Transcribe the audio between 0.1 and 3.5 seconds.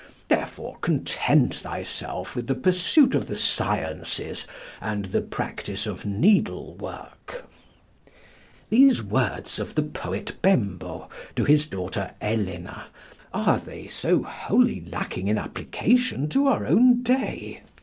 Therefore, content thyself with the pursuit of the